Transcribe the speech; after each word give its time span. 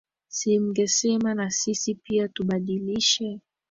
Si 0.27 0.59
mngesema 0.59 1.33
na 1.35 1.49
sisi 1.51 1.95
pia 1.95 2.27
tubadilishe 2.27 3.39